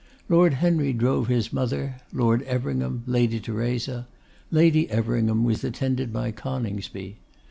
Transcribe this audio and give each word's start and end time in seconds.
Lord 0.29 0.55
Henry 0.55 0.93
drove 0.93 1.27
his 1.27 1.53
mother; 1.53 1.97
Lord 2.11 2.41
Everingham, 2.45 3.03
Lady 3.05 3.39
Theresa; 3.39 4.07
Lady 4.49 4.89
Everingham 4.89 5.43
was 5.43 5.63
attended 5.63 6.11
by 6.11 6.31
Coningsby. 6.31 7.19